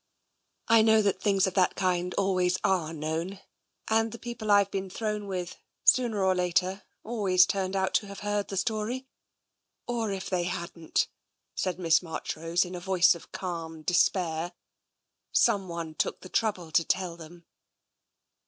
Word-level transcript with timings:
"I 0.67 0.81
know 0.81 1.03
that 1.03 1.21
things 1.21 1.45
of 1.45 1.53
that 1.53 1.75
kind 1.75 2.11
always 2.15 2.57
are 2.63 2.91
known, 2.91 3.39
and 3.87 4.11
the 4.11 4.17
people 4.17 4.47
Tve 4.47 4.71
been 4.71 4.89
thrown 4.89 5.27
with, 5.27 5.57
sooner 5.83 6.23
or 6.23 6.33
later, 6.33 6.81
always 7.03 7.45
turned 7.45 7.75
out 7.75 7.93
to 7.93 8.07
have 8.07 8.21
heard 8.21 8.47
the 8.47 8.57
story. 8.57 9.05
Or 9.85 10.11
if 10.11 10.27
they 10.27 10.45
hadn't," 10.45 11.07
said 11.53 11.77
Miss 11.77 12.01
Marchrose 12.01 12.65
in 12.65 12.73
a 12.73 12.79
voice 12.79 13.13
of 13.13 13.31
calm 13.31 13.83
de 13.83 13.93
spair," 13.93 14.53
someone 15.45 15.93
took 15.93 16.21
the 16.21 16.29
trouble 16.29 16.71
to 16.71 16.83
tell 16.83 17.15
them." 17.15 17.45